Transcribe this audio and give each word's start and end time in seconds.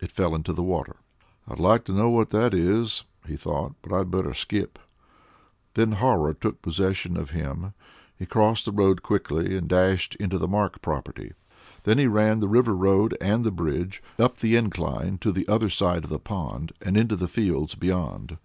It 0.00 0.12
fell 0.12 0.36
into 0.36 0.52
the 0.52 0.62
water. 0.62 0.94
"I'd 1.48 1.58
like 1.58 1.82
to 1.86 1.92
know 1.92 2.08
what 2.08 2.30
that 2.30 2.54
is," 2.54 3.02
he 3.26 3.34
thought; 3.36 3.74
"but 3.82 3.92
I'd 3.92 4.12
better 4.12 4.32
skip." 4.32 4.78
Then 5.74 5.90
horror 5.90 6.34
took 6.34 6.62
possession 6.62 7.16
of 7.16 7.30
him; 7.30 7.74
he 8.16 8.26
crossed 8.26 8.64
the 8.64 8.70
road 8.70 9.02
quickly 9.02 9.56
and 9.56 9.66
dashed 9.66 10.14
into 10.20 10.38
the 10.38 10.46
Mark 10.46 10.80
property. 10.82 11.32
Then 11.82 11.98
he 11.98 12.06
ran 12.06 12.38
to 12.42 12.46
River 12.46 12.76
Road 12.76 13.16
and 13.20 13.42
the 13.42 13.50
bridge, 13.50 14.04
up 14.20 14.36
the 14.36 14.54
incline 14.54 15.18
on 15.26 15.32
the 15.32 15.48
other 15.48 15.68
side 15.68 16.04
of 16.04 16.10
the 16.10 16.20
pond, 16.20 16.70
and 16.80 16.96
into 16.96 17.16
the 17.16 17.26
fields 17.26 17.74
beyond. 17.74 18.38